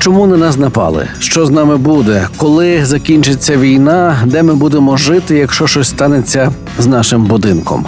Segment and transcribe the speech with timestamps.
[0.00, 1.08] Чому на нас напали?
[1.18, 2.28] Що з нами буде?
[2.36, 4.16] Коли закінчиться війна?
[4.26, 7.86] Де ми будемо жити, якщо щось станеться з нашим будинком?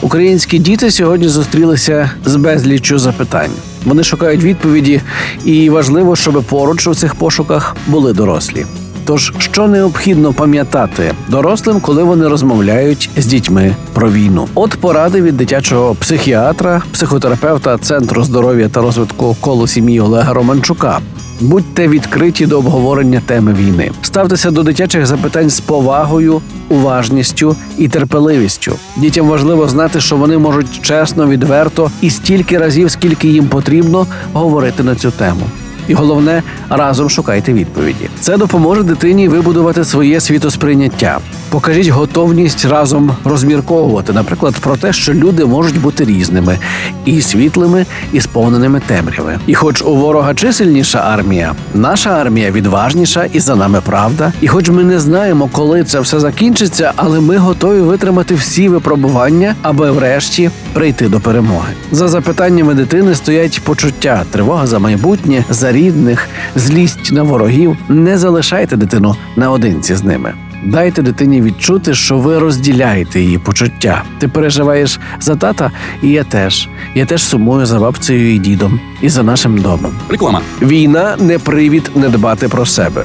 [0.00, 3.50] Українські діти сьогодні зустрілися з безліччю запитань.
[3.84, 5.00] Вони шукають відповіді,
[5.44, 8.66] і важливо, щоб поруч у цих пошуках були дорослі.
[9.04, 14.48] Тож, що необхідно пам'ятати дорослим, коли вони розмовляють з дітьми про війну?
[14.54, 21.00] От поради від дитячого психіатра, психотерапевта Центру здоров'я та розвитку колу сім'ї Олега Романчука.
[21.40, 23.90] Будьте відкриті до обговорення теми війни.
[24.02, 28.76] Ставтеся до дитячих запитань з повагою, уважністю і терпеливістю.
[28.96, 34.82] Дітям важливо знати, що вони можуть чесно, відверто і стільки разів, скільки їм потрібно, говорити
[34.82, 35.46] на цю тему.
[35.88, 38.10] І головне, разом шукайте відповіді.
[38.20, 41.18] Це допоможе дитині вибудувати своє світосприйняття.
[41.52, 46.58] Покажіть готовність разом розмірковувати, наприклад, про те, що люди можуть бути різними,
[47.04, 49.38] і світлими, і сповненими темряви.
[49.46, 54.32] І, хоч у ворога чисельніша армія, наша армія відважніша, і за нами правда.
[54.40, 59.54] І, хоч ми не знаємо, коли це все закінчиться, але ми готові витримати всі випробування,
[59.62, 61.72] аби врешті прийти до перемоги.
[61.90, 67.76] За запитаннями дитини стоять почуття, тривога за майбутнє, за рідних, злість на ворогів.
[67.88, 70.34] Не залишайте дитину наодинці з ними.
[70.64, 74.02] Дайте дитині відчути, що ви розділяєте її почуття.
[74.18, 75.70] Ти переживаєш за тата,
[76.02, 76.68] і я теж.
[76.94, 79.92] Я теж сумую за бабцею і дідом, і за нашим домом.
[80.08, 80.40] Реклама.
[80.62, 83.04] Війна не привід не дбати про себе.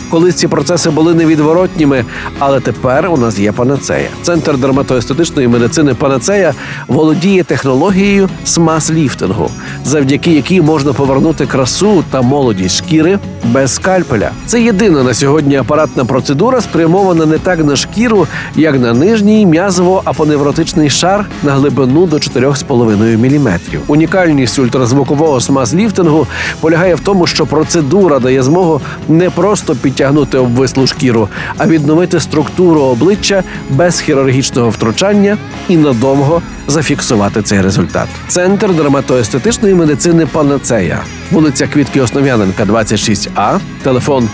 [0.11, 2.05] Колись ці процеси були невідворотніми,
[2.39, 4.09] але тепер у нас є панацея.
[4.21, 6.53] Центр дерматоестетичної медицини Панацея
[6.87, 9.49] володіє технологією смаз-ліфтингу,
[9.85, 14.31] завдяки якій можна повернути красу та молодість шкіри без скальпеля.
[14.45, 20.89] Це єдина на сьогодні апаратна процедура, спрямована не так на шкіру, як на нижній м'язово-апоневротичний
[20.89, 23.59] шар на глибину до 4,5 мм.
[23.87, 26.25] Унікальність ультразвукового смаз-ліфтингу
[26.59, 32.81] полягає в тому, що процедура дає змогу не просто підтягнути обвислу шкіру, а відновити структуру
[32.81, 35.37] обличчя без хірургічного втручання
[35.69, 38.07] і надовго зафіксувати цей результат.
[38.27, 44.29] Центр дерматоестетичної медицини Панацея, вулиця Квітки Основ'яненка, 26А, телефон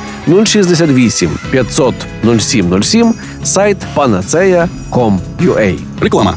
[0.46, 1.96] 068 500
[2.40, 3.14] 0707,
[3.44, 5.80] сайт panaceia.com.ua.
[6.02, 6.36] Реклама.